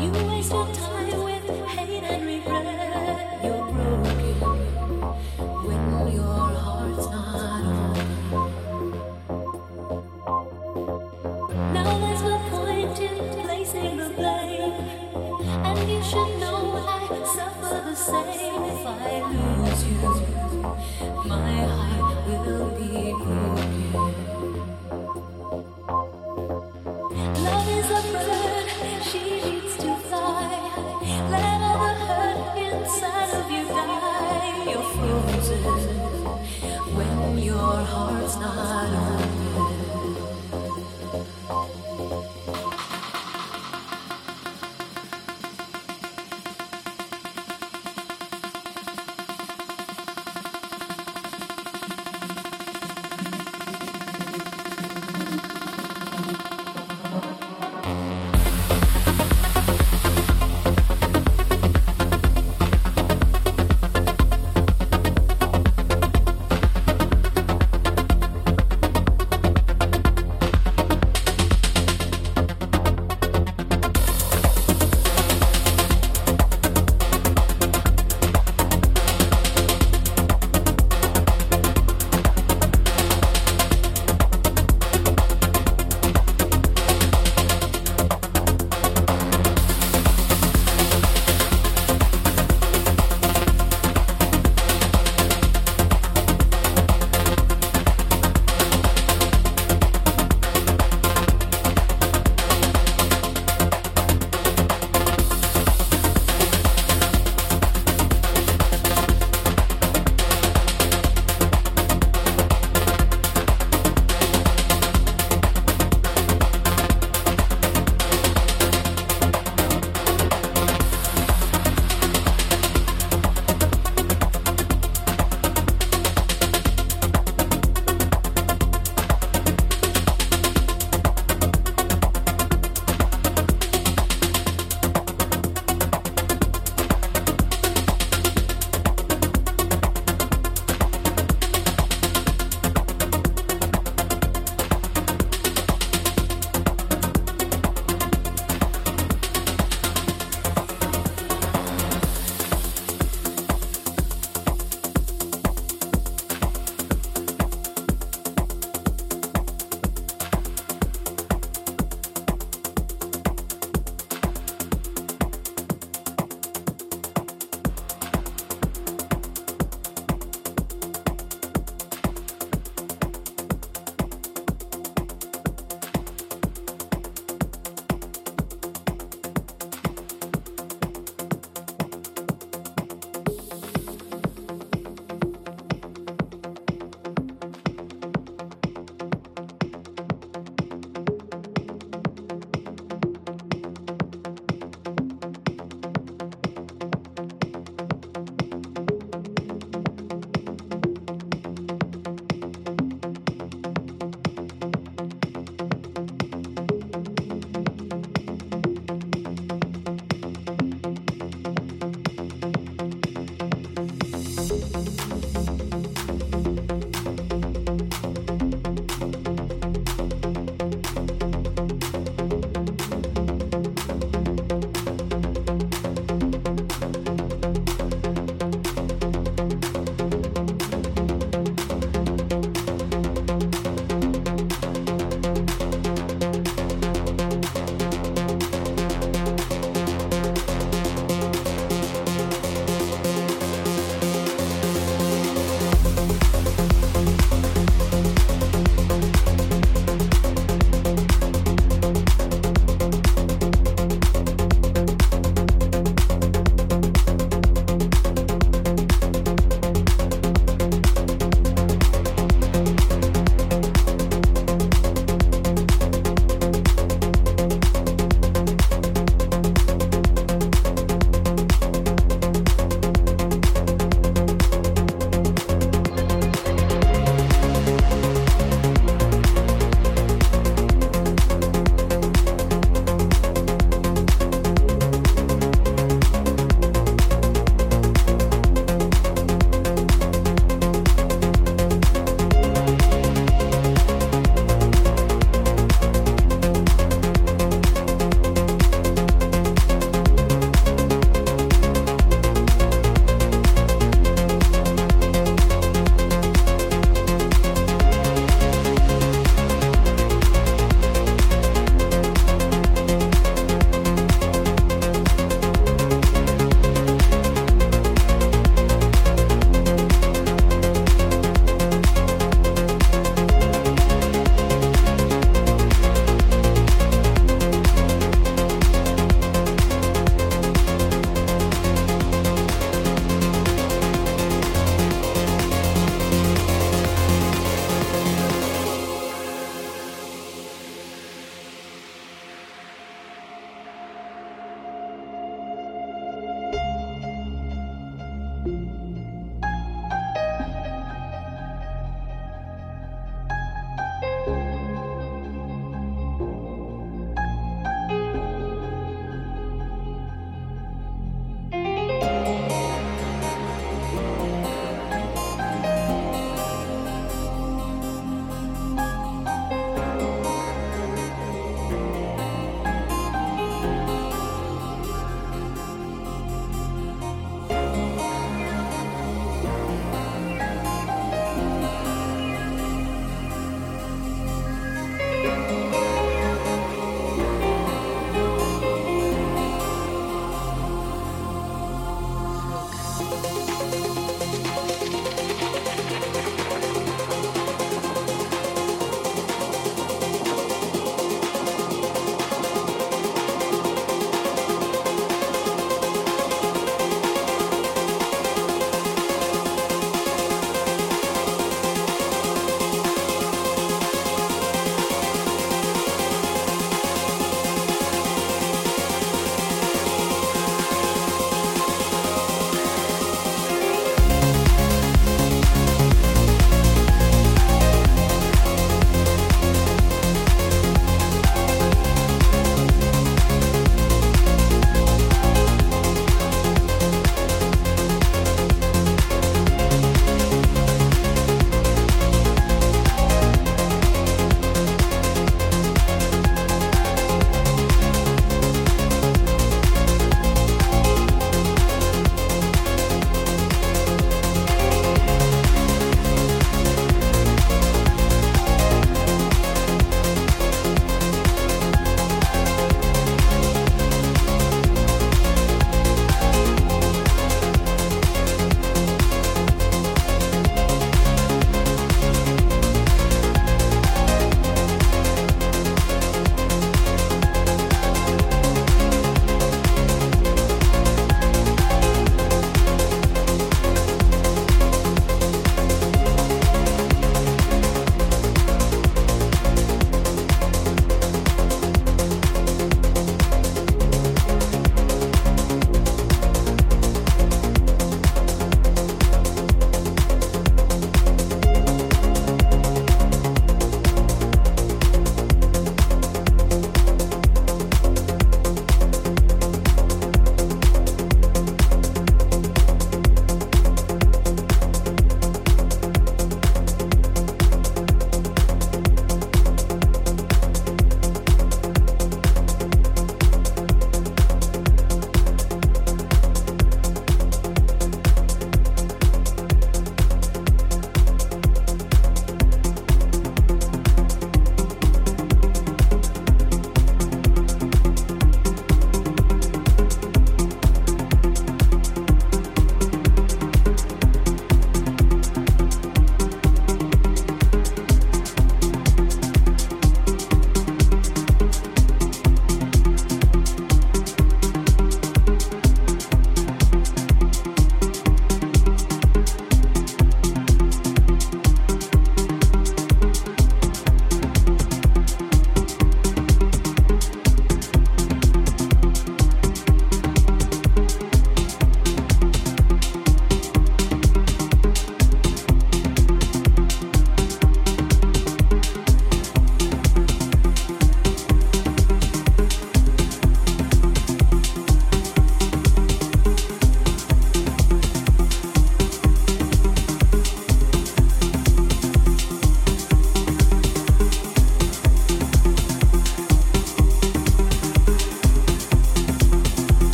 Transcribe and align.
You 0.00 0.10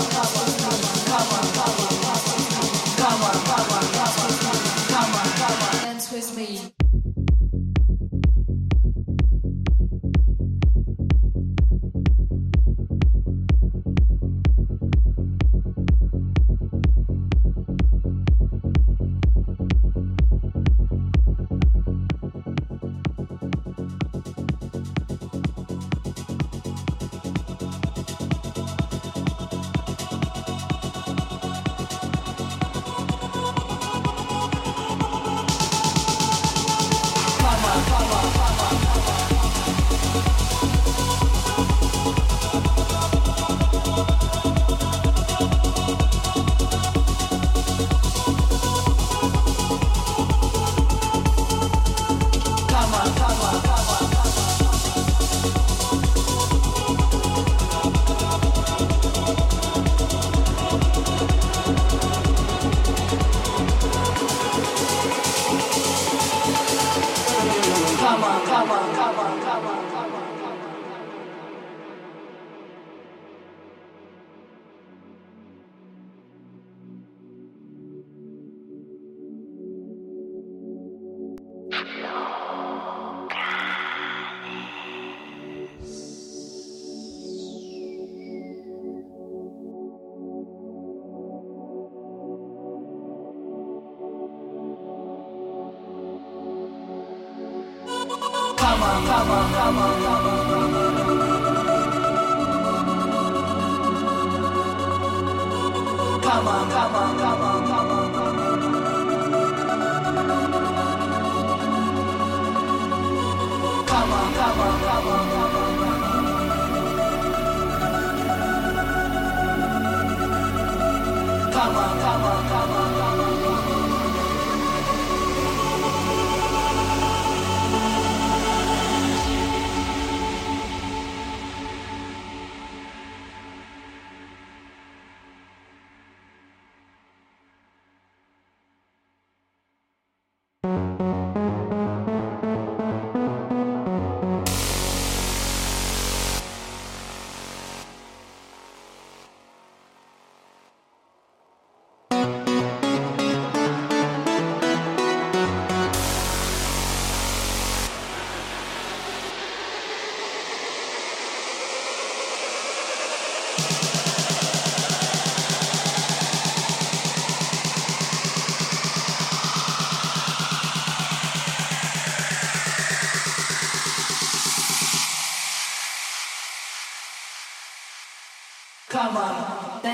come 99.11 99.31
on, 99.31 99.53
come 99.53 99.79
on. 99.79 100.10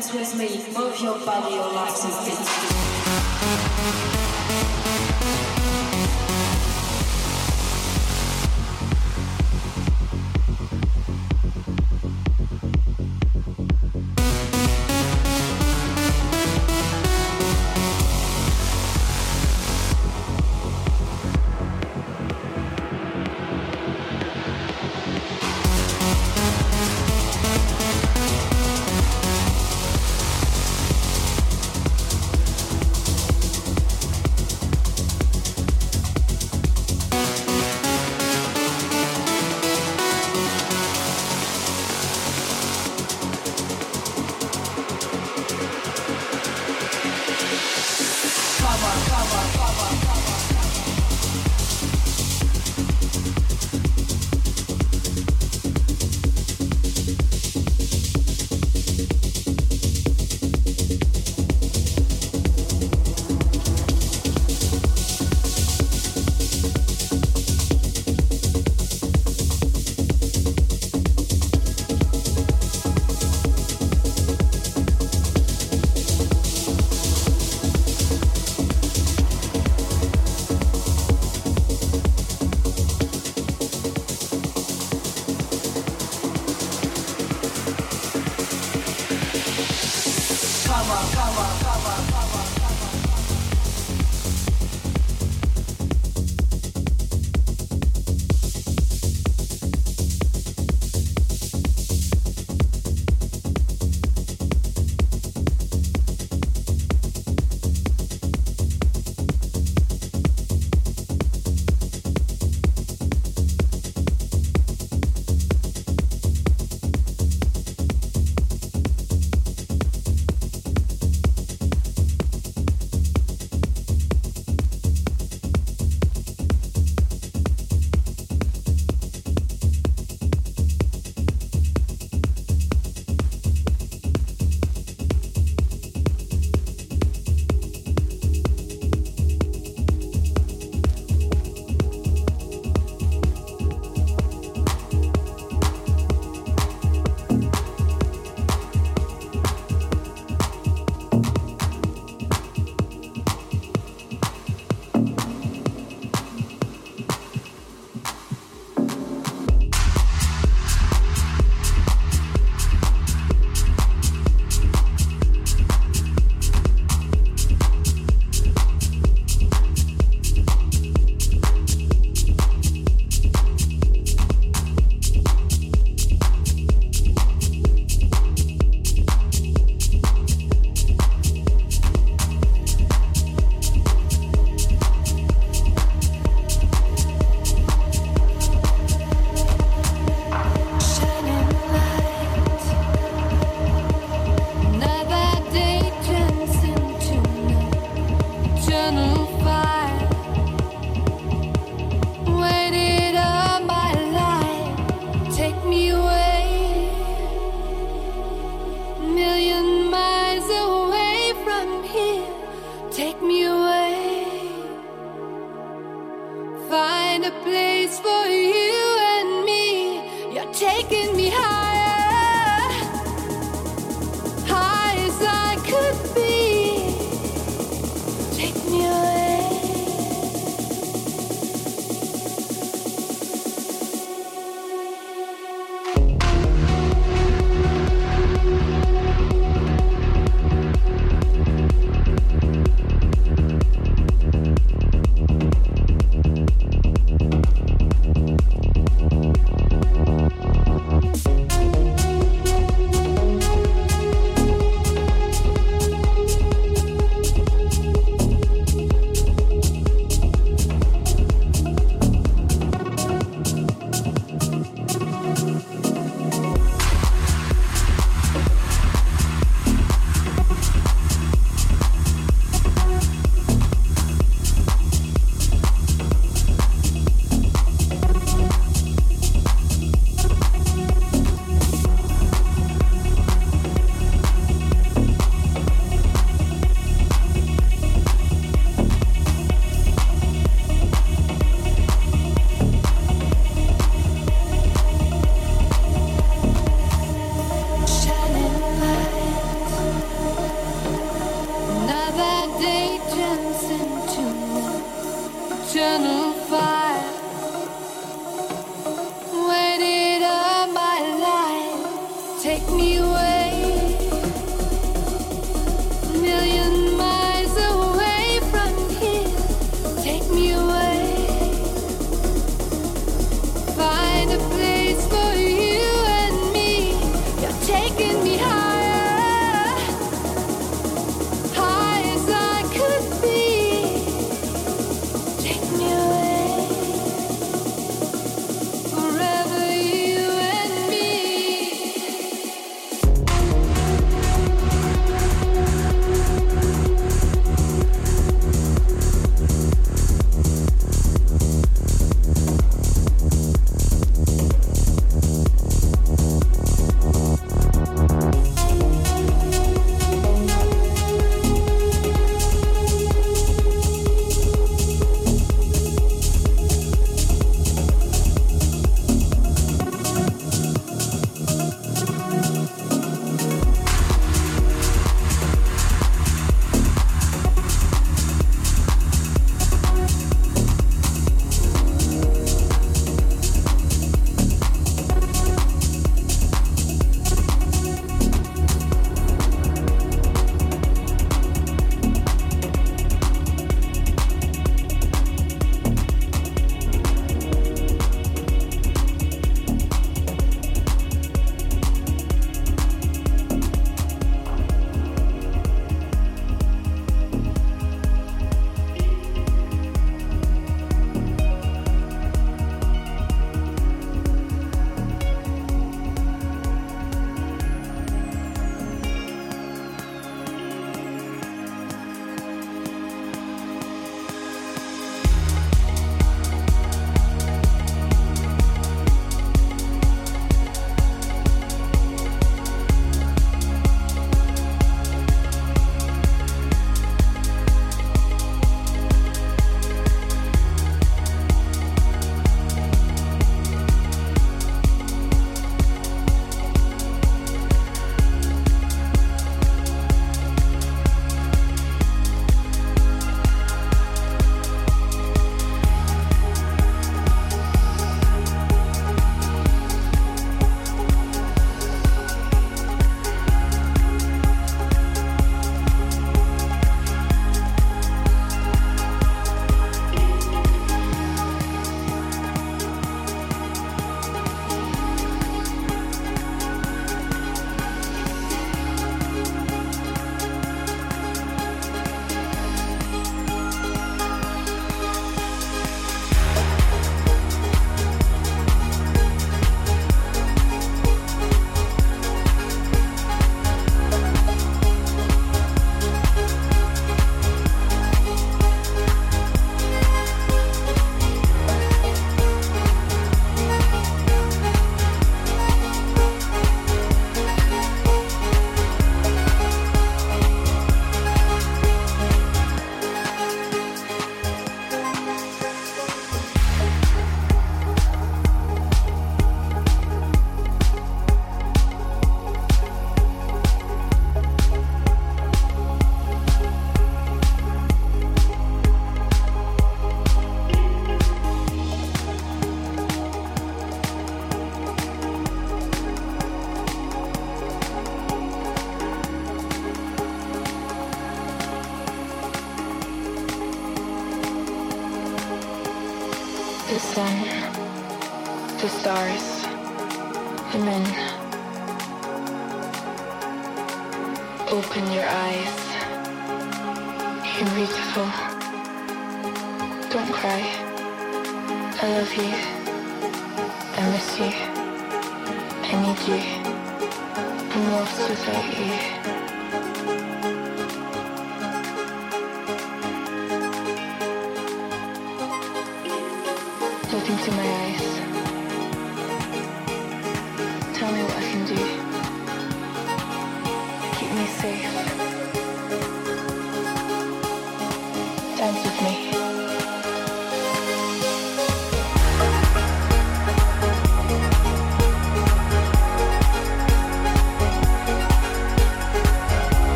dance 0.00 0.14
with 0.14 0.34
me, 0.38 0.48
move 0.72 0.98
your 1.00 1.18
body, 1.26 1.54
your 1.54 1.72
life 1.74 2.04
and 2.04 2.14
feet. 2.26 2.49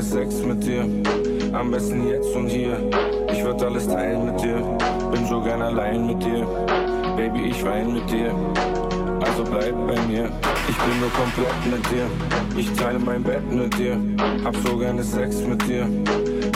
bis 0.00 0.12
sechs 0.12 0.42
mit 0.42 0.64
dir. 0.64 0.88
Am 1.52 1.70
besten 1.70 2.08
jetzt 2.08 2.34
und 2.34 2.48
hier. 2.48 2.78
Ich 3.30 3.44
würde 3.44 3.66
alles 3.66 3.86
teilen 3.86 4.24
mit 4.24 4.40
dir. 4.42 4.56
Bin 5.12 5.26
so 5.26 5.42
gern 5.42 5.60
allein 5.60 6.06
mit 6.06 6.22
dir. 6.22 6.46
Baby, 7.18 7.50
ich 7.50 7.62
wein 7.62 7.92
mit 7.92 8.10
dir. 8.10 8.34
Also 9.20 9.44
bleib 9.44 9.74
bei 9.86 10.00
mir. 10.08 10.30
Ich 10.70 10.78
bin 10.78 11.00
nur 11.00 11.10
komplett 11.10 11.54
mit 11.70 11.84
dir. 11.90 12.06
Ich 12.56 12.72
teile 12.72 12.98
mein 12.98 13.22
Bett 13.22 13.44
mit 13.52 13.78
dir. 13.78 13.98
Hab 14.42 14.56
so 14.64 14.78
gerne 14.78 15.02
Sex 15.02 15.42
mit 15.42 15.68
dir. 15.68 15.86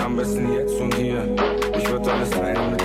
Am 0.02 0.16
besten 0.16 0.50
jetzt 0.54 0.80
und 0.80 0.94
hier. 0.94 1.28
Ich 1.76 1.90
würde 1.90 2.12
alles 2.12 2.30
teilen 2.30 2.70
mit 2.70 2.80
dir. 2.80 2.83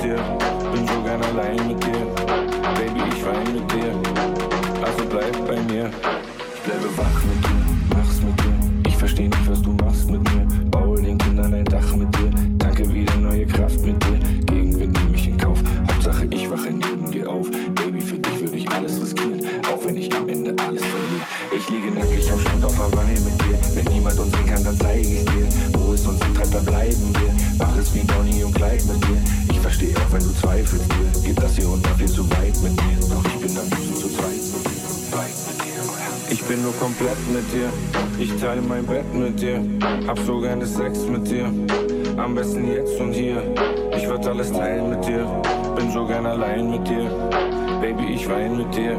mit 48.69 48.77
dir, 48.77 48.97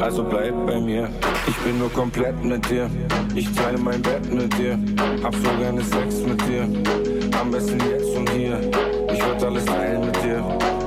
also 0.00 0.22
bleib 0.22 0.54
bei 0.66 0.78
mir. 0.78 1.08
Ich 1.46 1.56
bin 1.58 1.78
nur 1.78 1.92
komplett 1.92 2.42
mit 2.44 2.68
dir, 2.70 2.90
ich 3.34 3.50
teile 3.52 3.78
mein 3.78 4.02
Bett 4.02 4.32
mit 4.32 4.52
dir, 4.58 4.78
hab 5.22 5.34
so 5.34 5.50
gerne 5.58 5.82
Sex 5.82 6.16
mit 6.26 6.40
dir, 6.46 6.62
am 7.40 7.50
besten 7.50 7.78
jetzt 7.80 8.16
und 8.16 8.28
hier. 8.30 8.60
Ich 9.12 9.24
würd 9.24 9.42
alles 9.42 9.64
teilen 9.64 10.06
mit 10.06 10.16
dir, 10.22 10.42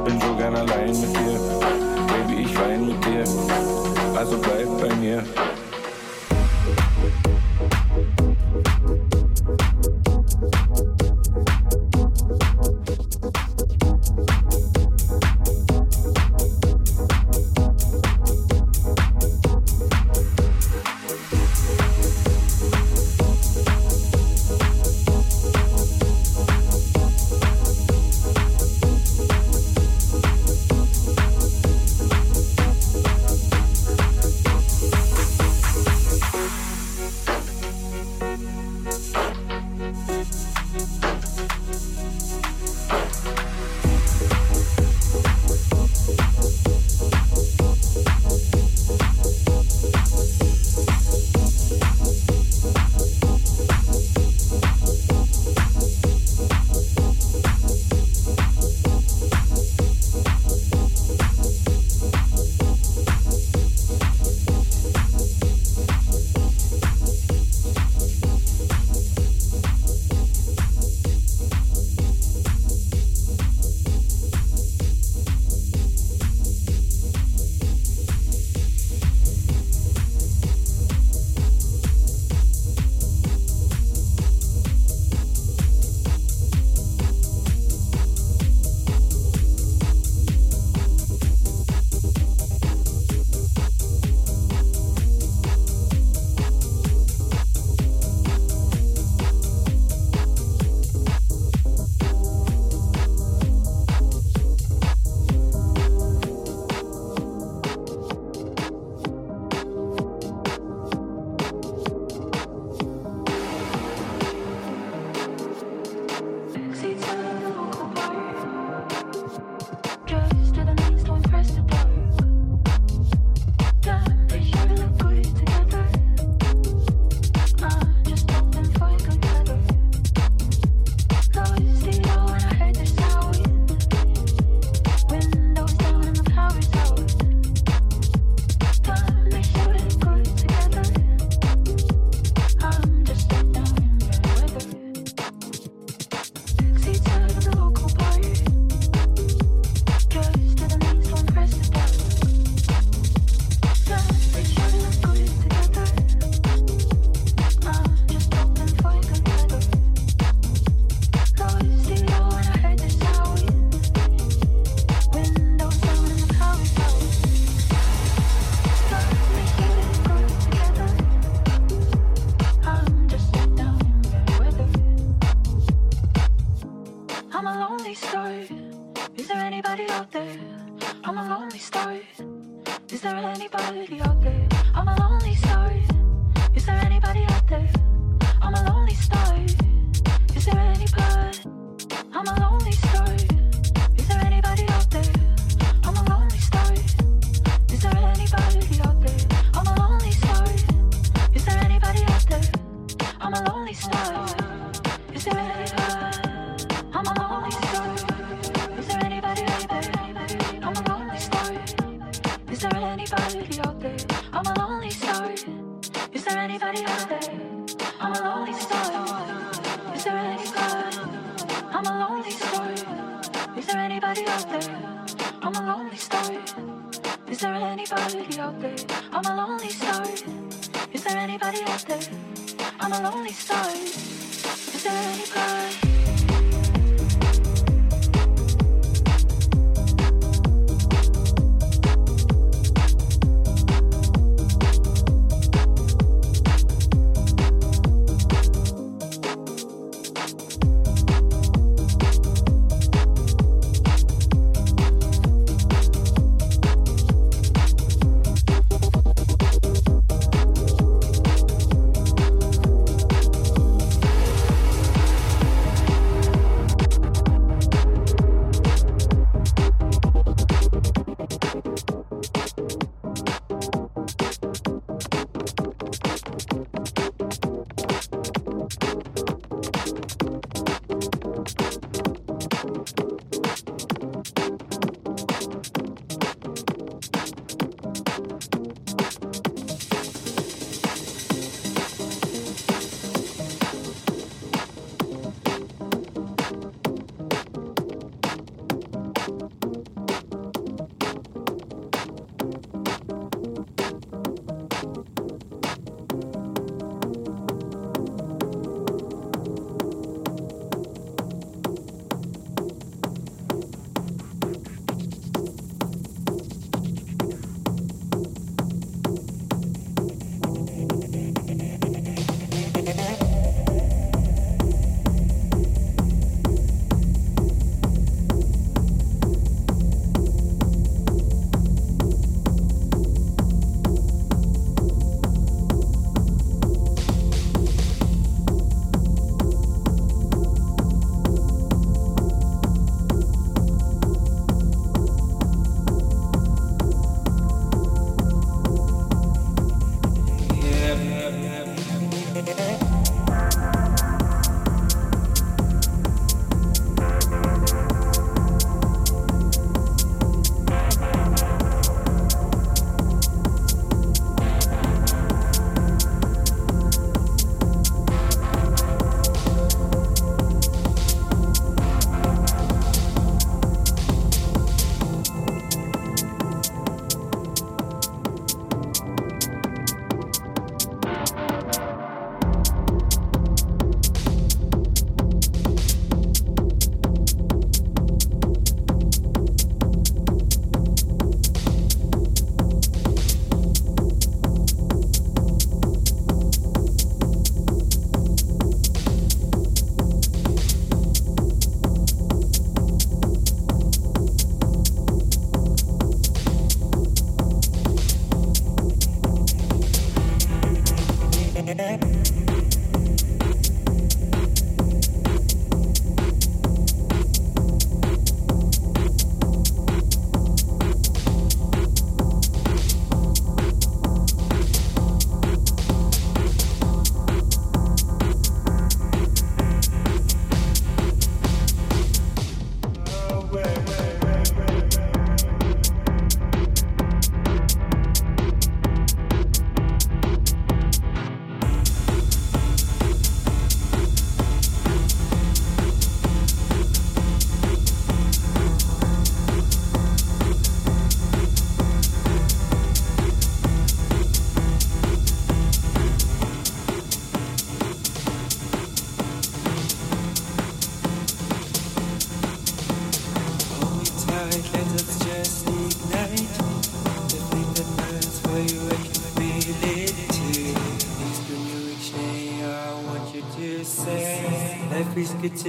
bin 0.06 0.19
so 0.19 0.36
gern 0.36 0.56
allein 0.56 0.90
mit 0.90 1.14
dir, 1.15 1.40
Baby, 2.07 2.44
ich 2.44 2.60
wein 2.60 2.88
mit 2.88 3.06
dir, 3.06 3.24
also 4.15 4.38
bleib 4.38 4.82
bei 4.82 4.95
mir. 4.95 5.24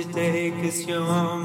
c'était 0.03 0.31
les 0.31 0.51
questions. 0.53 1.38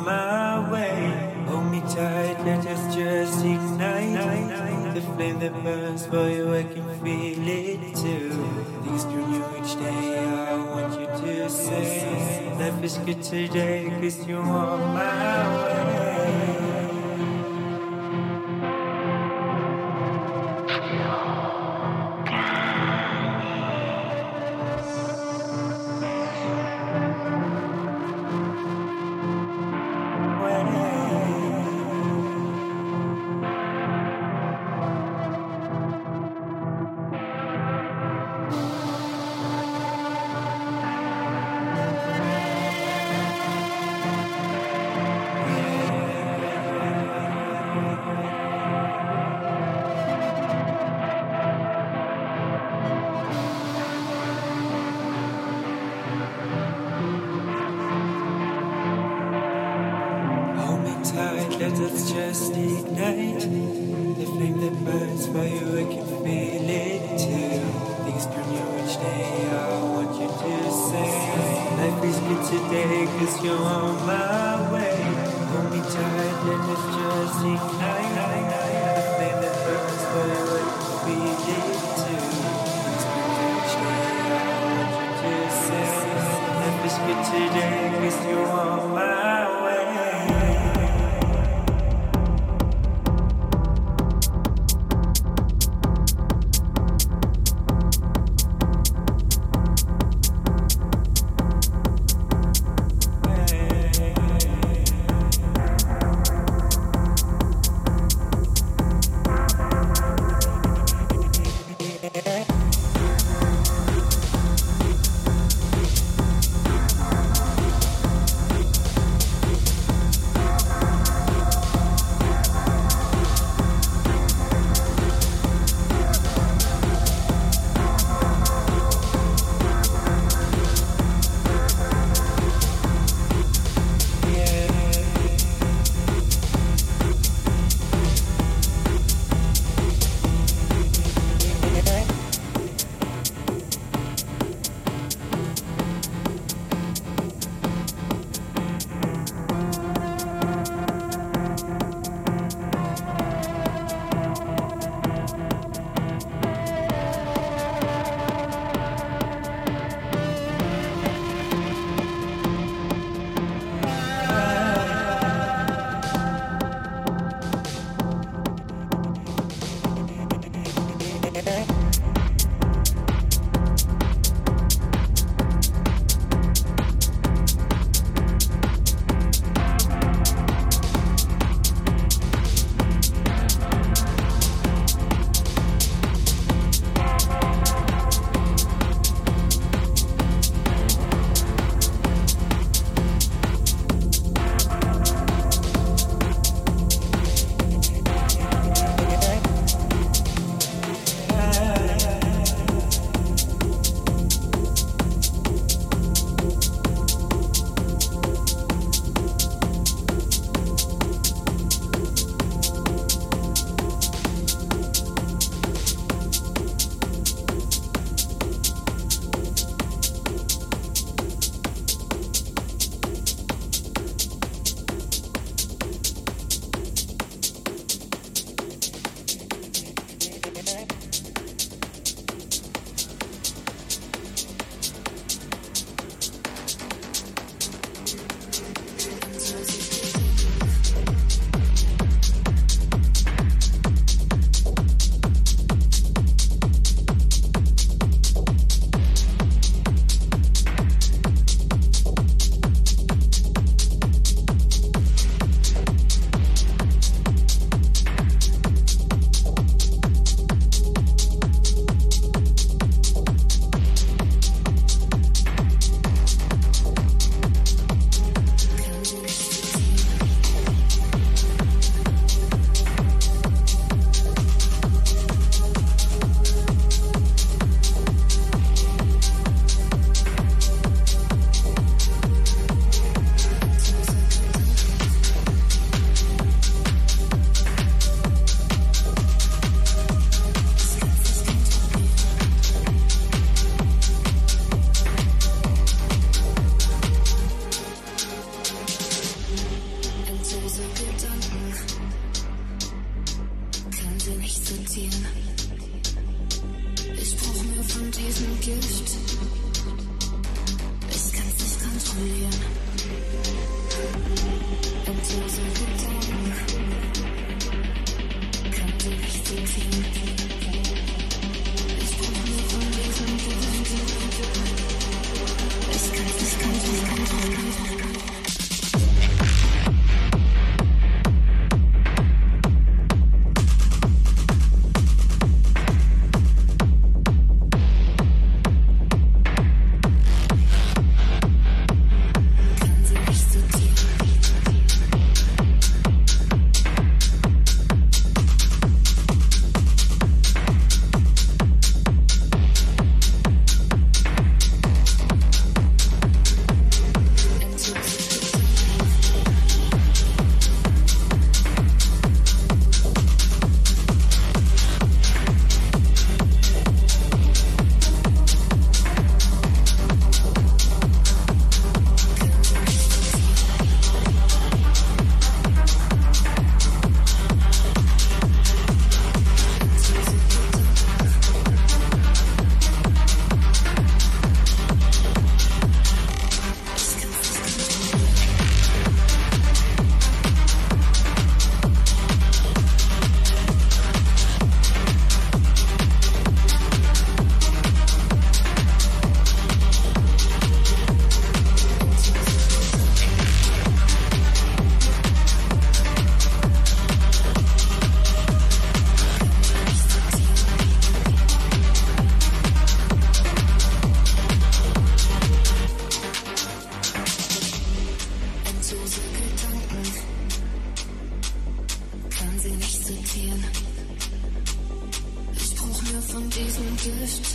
diesen 426.74 426.98
Duft. 426.98 427.48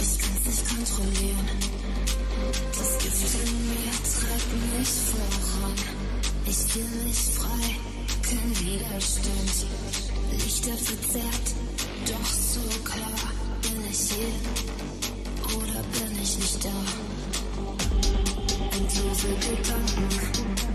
Ich 0.00 0.18
kann's 0.18 0.44
nicht 0.46 0.64
kontrollieren. 0.68 1.48
Das 2.78 2.98
Gefühl 2.98 3.48
in 3.48 3.68
mir 3.68 3.92
treibt 4.02 4.52
mich 4.78 4.92
voran. 5.10 5.78
Ich 6.46 6.60
fühle 6.72 6.96
mich 7.04 7.22
frei, 7.36 7.66
kein 8.22 8.50
Widerstand. 8.60 9.56
Lichter 10.32 10.76
verzerrt, 10.76 11.46
doch 12.06 12.30
so 12.30 12.60
klar. 12.84 13.32
Bin 13.62 13.90
ich 13.90 14.00
hier 14.12 14.34
oder 15.56 15.82
bin 15.82 16.22
ich 16.22 16.38
nicht 16.38 16.64
da? 16.64 16.76
Endlose 18.76 19.28
Gedanken. 19.40 20.69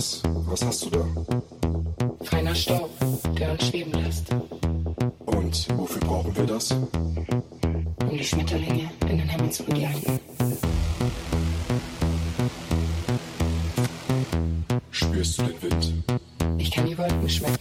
Du 0.00 0.90
da? 0.90 1.04
Feiner 2.24 2.54
Staub, 2.54 2.90
der 3.38 3.52
uns 3.52 3.66
schweben 3.66 3.92
lässt. 3.92 4.30
Und 5.26 5.68
wofür 5.76 6.00
brauchen 6.00 6.36
wir 6.36 6.46
das? 6.46 6.70
Um 6.72 8.10
die 8.10 8.24
Schmetterlinge 8.24 8.90
in 9.08 9.18
den 9.18 9.28
Himmel 9.28 9.50
zu 9.50 9.62
begleiten. 9.64 10.18
Spürst 14.90 15.38
du 15.38 15.42
den 15.42 15.62
Wind? 15.62 15.92
Ich 16.58 16.70
kann 16.70 16.86
die 16.86 16.96
Wolken 16.96 17.28
schmecken. 17.28 17.59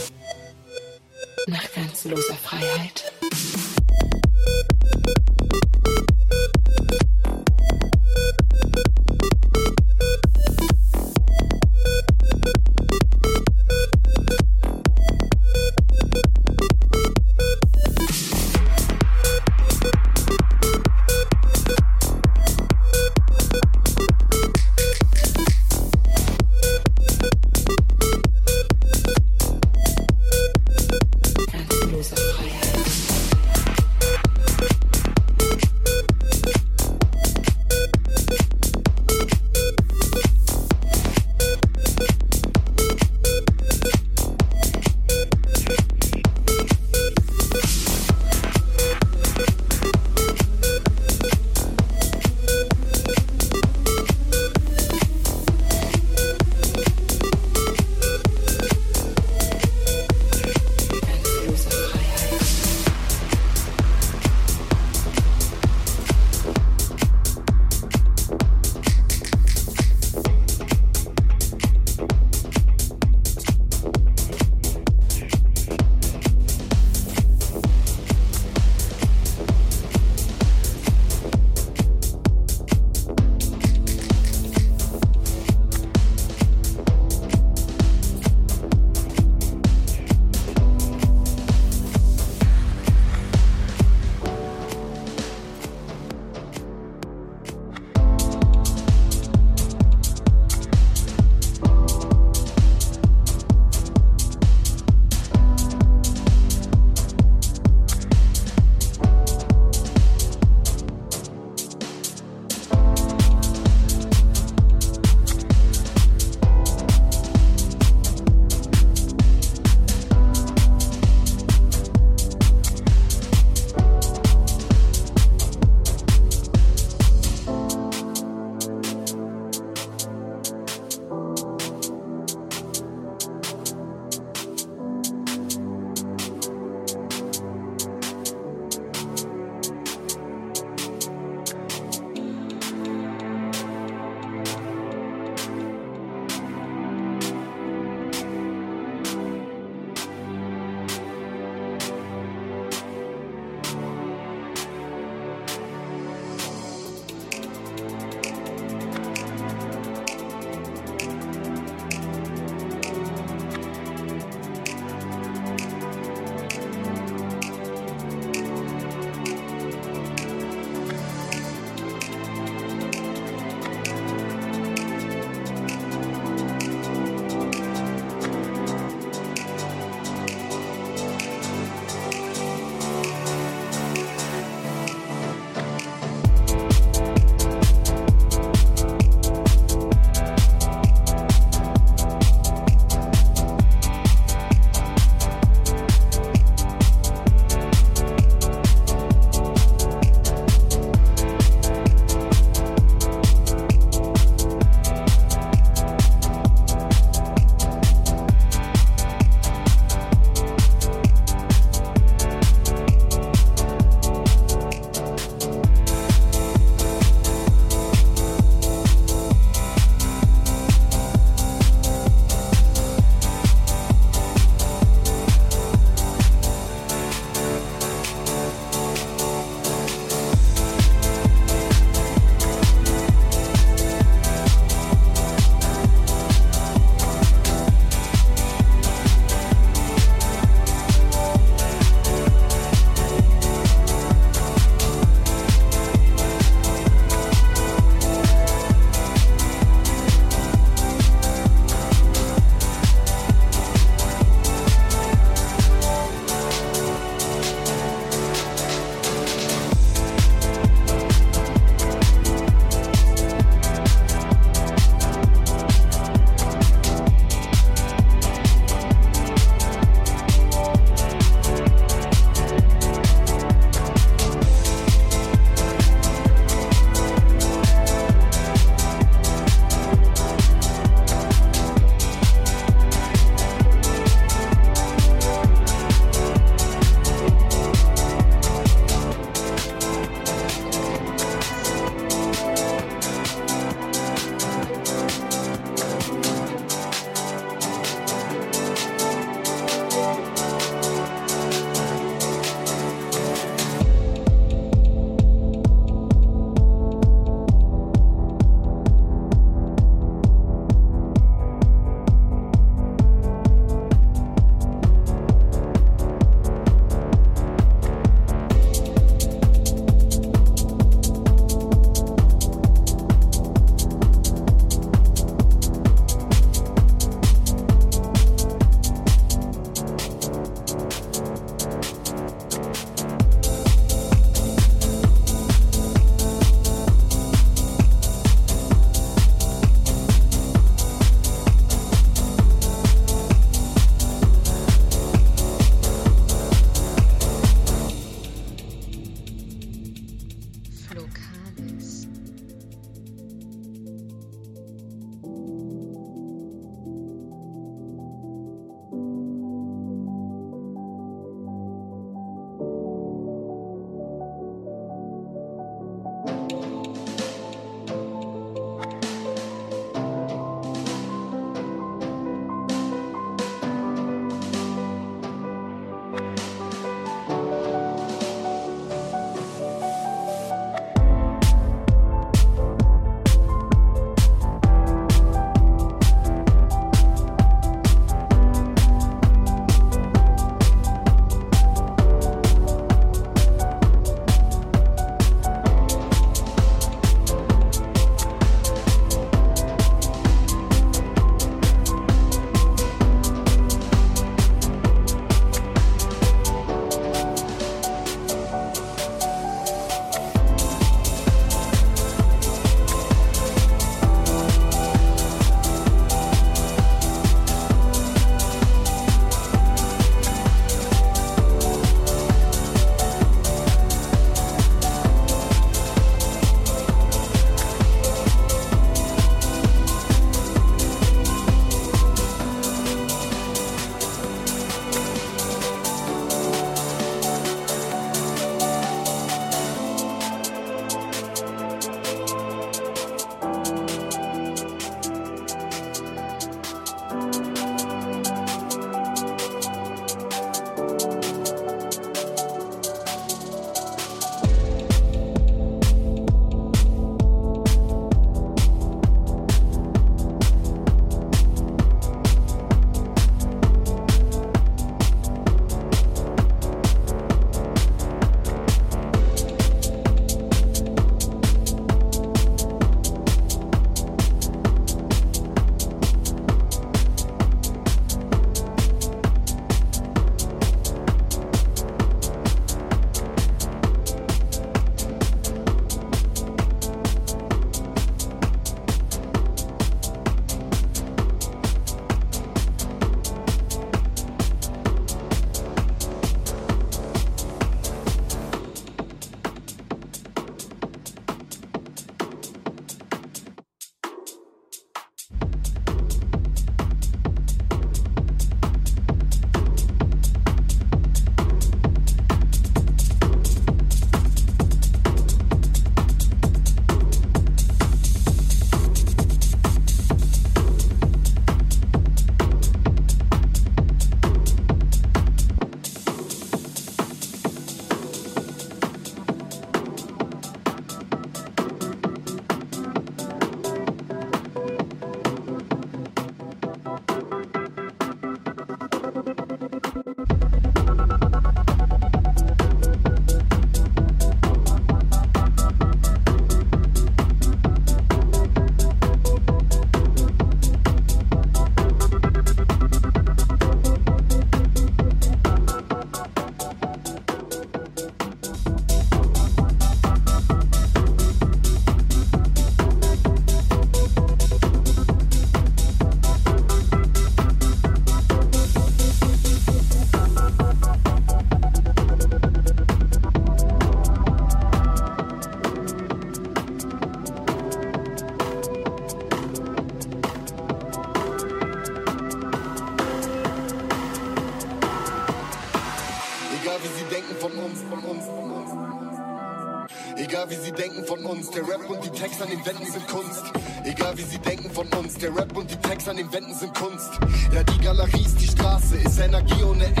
und 592.01 592.15
die 592.15 592.19
Texte 592.19 592.43
an 592.43 592.49
den 592.49 592.65
Wänden 592.65 592.85
sind 592.85 593.07
Kunst. 593.07 593.43
Egal 593.83 594.17
wie 594.17 594.23
sie 594.23 594.39
denken 594.39 594.69
von 594.71 594.87
uns, 594.93 595.15
der 595.15 595.35
Rap 595.35 595.55
und 595.55 595.69
die 595.69 595.75
Texte 595.75 596.11
an 596.11 596.17
den 596.17 596.31
Wänden 596.31 596.53
sind 596.55 596.73
Kunst. 596.73 597.11
Ja, 597.53 597.63
die 597.63 597.79
Galerie 597.79 598.25
ist 598.25 598.39
die 598.41 598.47
Straße, 598.47 598.97
ist 598.97 599.19
Energie 599.19 599.63
ohne 599.63 599.85
Ende. 599.85 600.00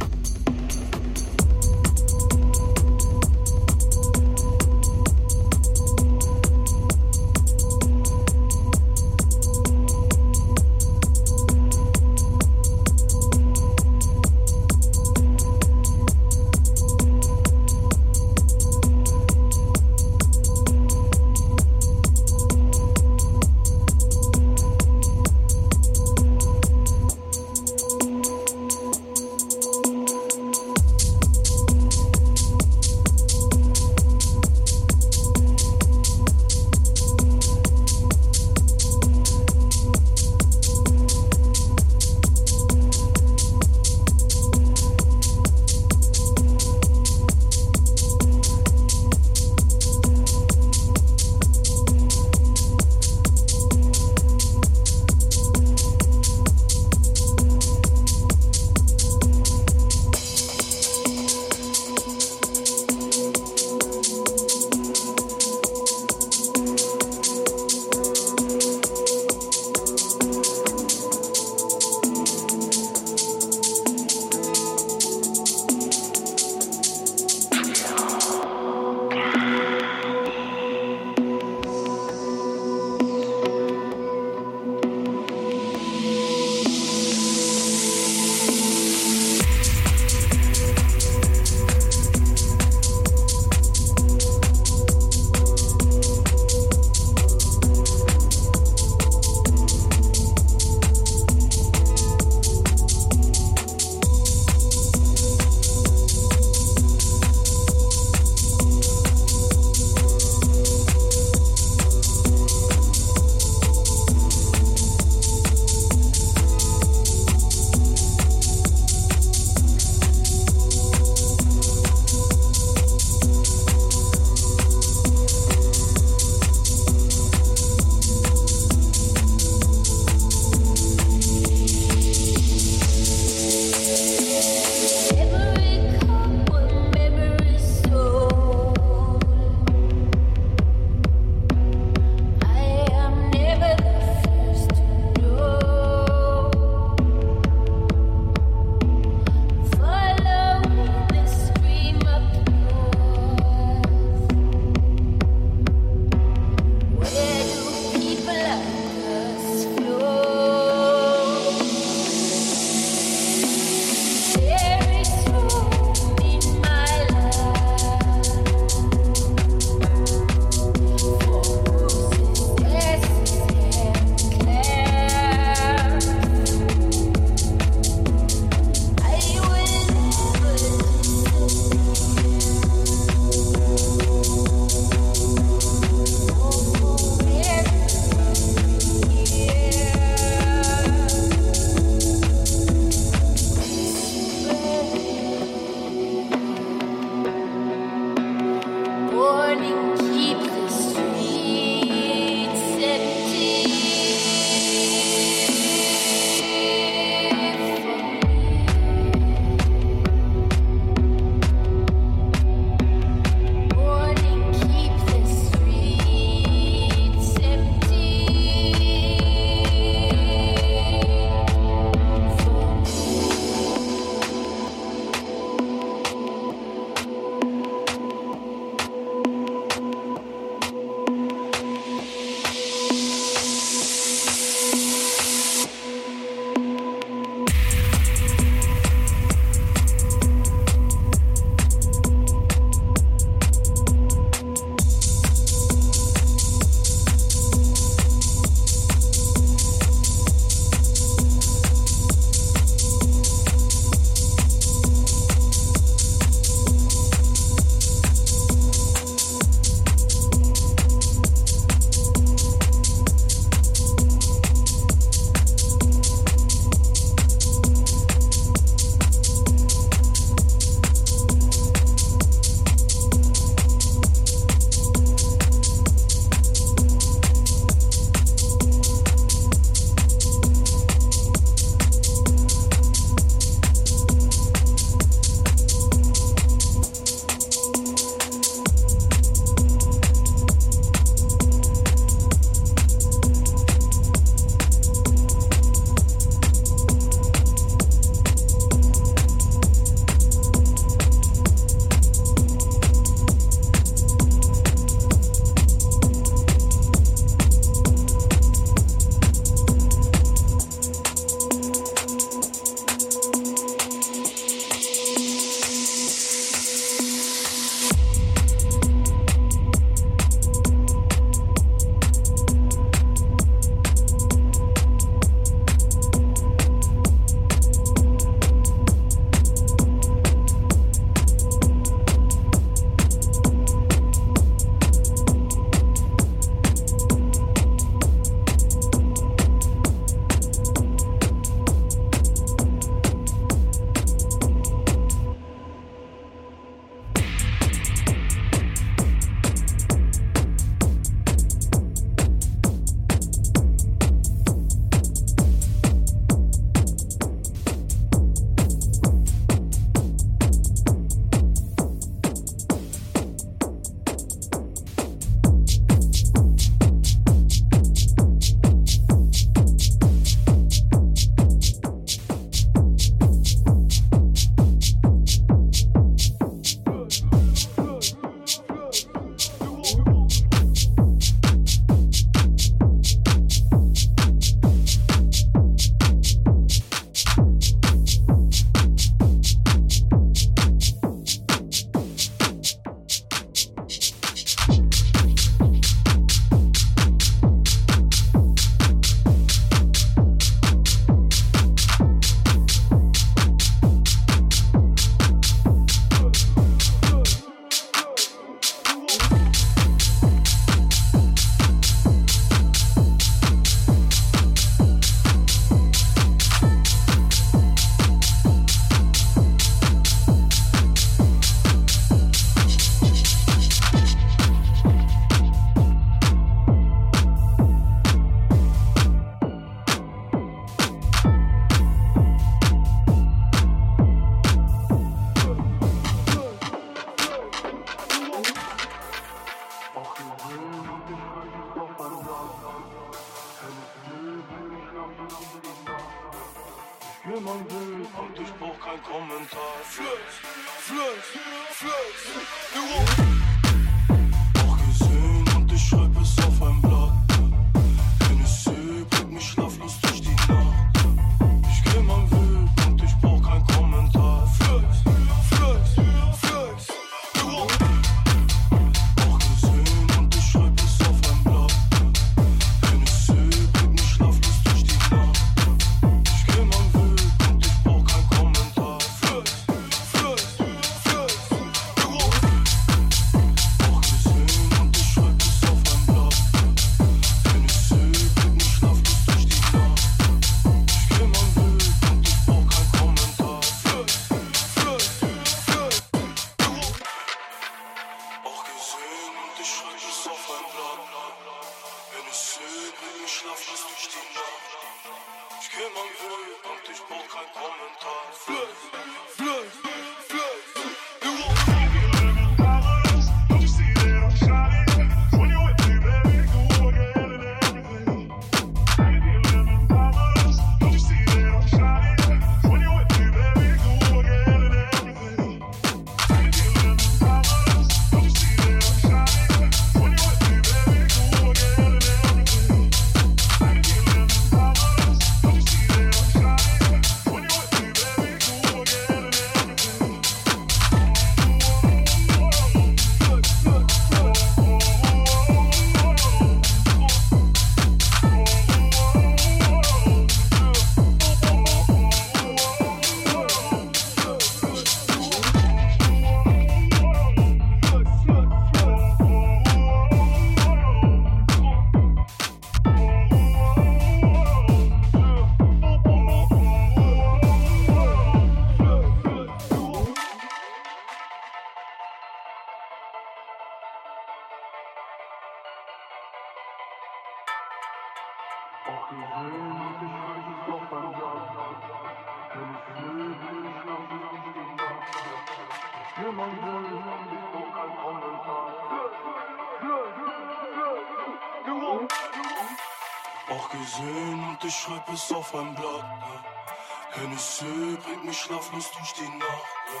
ich 594.70 594.76
schreib 594.76 595.12
es 595.12 595.32
auf 595.32 595.52
ein 595.52 595.74
Blatt. 595.74 596.04
Ne? 596.20 597.22
Hennessy 597.22 597.98
bringt 598.04 598.24
mich 598.24 598.38
schlaflos 598.38 598.88
durch 598.92 599.12
die 599.14 599.28
Nacht. 599.36 599.66
Ja. 599.92 600.00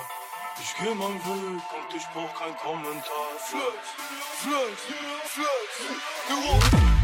Ich 0.62 0.74
geh 0.78 0.94
mein 0.94 1.14
Weg 1.14 1.62
und 1.76 1.96
ich 1.96 2.06
brauch 2.14 2.32
keinen 2.38 2.56
Kommentar. 2.56 3.30
Flirt, 3.38 3.84
flirt, 4.38 4.78
flirt, 4.78 5.48
Flex. 6.28 6.99